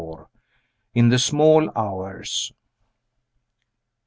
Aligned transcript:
IN 0.95 1.09
THE 1.09 1.19
SMALL 1.19 1.69
HOURS. 1.75 2.53